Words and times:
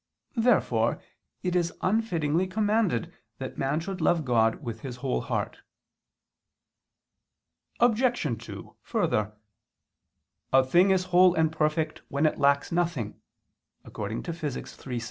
Therefore 0.35 0.99
it 1.43 1.55
is 1.55 1.71
unfittingly 1.83 2.47
commanded 2.49 3.13
that 3.37 3.59
man 3.59 3.79
should 3.79 4.01
love 4.01 4.25
God 4.25 4.63
with 4.63 4.79
his 4.81 4.95
whole 5.05 5.21
heart. 5.21 5.61
Obj. 7.79 8.43
2: 8.43 8.75
Further, 8.81 9.33
"A 10.51 10.63
thing 10.63 10.89
is 10.89 11.03
whole 11.13 11.35
and 11.35 11.51
perfect 11.51 12.01
when 12.07 12.25
it 12.25 12.39
lacks 12.39 12.71
nothing" 12.71 13.21
(Phys. 13.85 14.57
iii, 14.57 14.63
6). 14.63 14.85